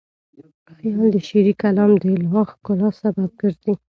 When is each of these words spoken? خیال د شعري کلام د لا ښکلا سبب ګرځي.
خیال 0.75 1.07
د 1.15 1.17
شعري 1.27 1.53
کلام 1.61 1.91
د 2.01 2.03
لا 2.29 2.41
ښکلا 2.49 2.89
سبب 3.01 3.29
ګرځي. 3.41 3.73